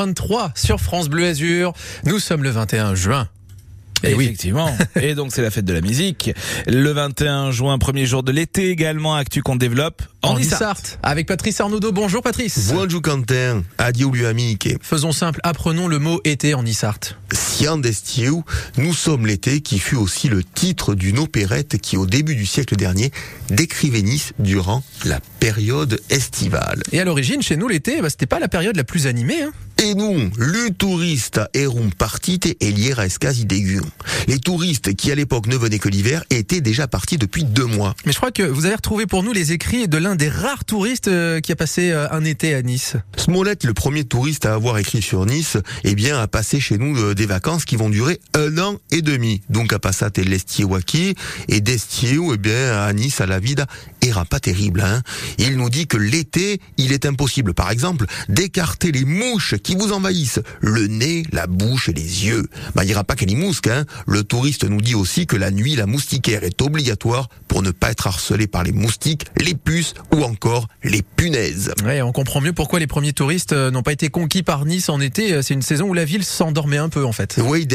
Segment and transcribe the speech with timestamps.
[0.00, 1.72] 20h23 sur France Bleu Azur.
[2.04, 3.28] Nous sommes le 21 juin.
[4.02, 4.24] Et oui.
[4.24, 4.74] Effectivement.
[5.00, 6.30] et donc c'est la fête de la musique.
[6.66, 11.60] Le 21 juin, premier jour de l'été également, actu qu'on développe en, en Avec Patrice
[11.60, 11.92] Arnaudot.
[11.92, 12.72] Bonjour Patrice.
[12.72, 13.62] Bonjour Quentin.
[13.76, 14.70] Adieu lui amique.
[14.80, 17.00] Faisons simple, apprenons le mot été en Issart.
[17.32, 18.42] Sian d'Estiu,
[18.78, 22.76] nous sommes l'été qui fut aussi le titre d'une opérette qui au début du siècle
[22.76, 23.12] dernier
[23.50, 26.82] décrivait Nice durant la période estivale.
[26.92, 29.42] Et à l'origine, chez nous l'été, bah, c'était pas la période la plus animée.
[29.42, 33.46] Hein et nous, le touriste erum partite et liera escasi
[34.28, 37.94] Les touristes qui à l'époque ne venaient que l'hiver étaient déjà partis depuis deux mois.
[38.04, 40.66] Mais je crois que vous avez retrouvé pour nous les écrits de l'un des rares
[40.66, 42.96] touristes euh, qui a passé euh, un été à Nice.
[43.16, 46.98] Smollett, le premier touriste à avoir écrit sur Nice, eh bien, a passé chez nous
[46.98, 49.40] euh, des vacances qui vont durer un an et demi.
[49.48, 51.14] Donc, à Passat et l'Estiewaki
[51.48, 53.66] et d'Estieu, eh bien, à Nice, à la vida,
[54.02, 55.02] era pas terrible, hein.
[55.38, 59.92] Il nous dit que l'été, il est impossible, par exemple, d'écarter les mouches qui vous
[59.92, 62.46] envahissent le nez, la bouche et les yeux.
[62.74, 63.84] Bah, il ira pas qu'elle y mousque, hein.
[64.06, 67.90] Le touriste nous dit aussi que la nuit, la moustiquaire est obligatoire pour ne pas
[67.90, 71.72] être harcelé par les moustiques, les puces ou encore les punaises.
[71.84, 74.88] Ouais, on comprend mieux pourquoi les premiers touristes euh, n'ont pas été conquis par Nice
[74.88, 75.32] en été.
[75.32, 77.36] Euh, c'est une saison où la ville s'endormait un peu, en fait.
[77.42, 77.66] Oui,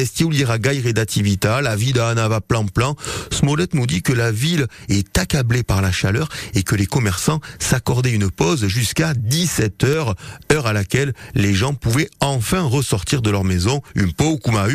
[0.85, 2.95] redativita, la vida va plan plan.
[3.31, 6.14] Smollett nous dit que la ville est accablée par la chaleur
[6.53, 10.15] et que les commerçants s'accordaient une pause jusqu'à 17 heures,
[10.51, 14.67] heure à laquelle les gens pouvaient enfin ressortir de leur maison, un peu comme en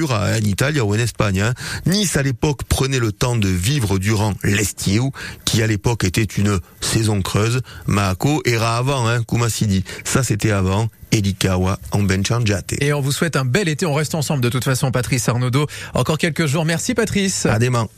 [0.43, 1.41] Italie ou en Espagne.
[1.41, 1.55] Hein.
[1.87, 5.11] Nice à l'époque prenait le temps de vivre durant l'estiu,
[5.45, 7.61] qui à l'époque était une saison creuse.
[7.87, 9.23] Mako era avant, hein,
[9.63, 9.85] dit.
[10.05, 10.89] Ça c'était avant.
[11.13, 12.75] Elikawa en Benchanjate.
[12.81, 13.85] Et on vous souhaite un bel été.
[13.85, 15.67] On reste ensemble de toute façon, Patrice Arnaudot.
[15.95, 16.65] Encore quelques jours.
[16.65, 17.47] Merci, Patrice.
[17.47, 17.89] À demain.